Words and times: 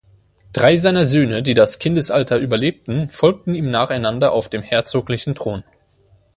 Drei 0.51 0.77
seiner 0.77 1.05
Söhne, 1.05 1.43
die 1.43 1.53
das 1.53 1.77
Kindesalter 1.77 2.39
überlebten, 2.39 3.11
folgten 3.11 3.53
ihm 3.53 3.69
nacheinander 3.69 4.31
auf 4.31 4.49
dem 4.49 4.63
herzoglichen 4.63 5.35
Thron. 5.35 5.63